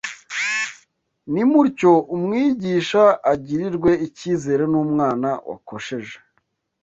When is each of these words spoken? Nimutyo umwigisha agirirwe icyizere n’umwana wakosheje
Nimutyo 1.31 1.91
umwigisha 2.15 3.03
agirirwe 3.31 3.91
icyizere 4.07 4.63
n’umwana 4.71 5.29
wakosheje 5.49 6.15